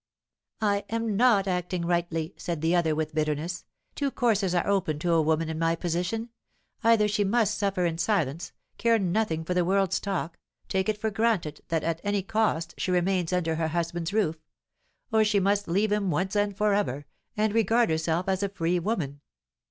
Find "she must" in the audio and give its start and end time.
7.07-7.55, 15.23-15.67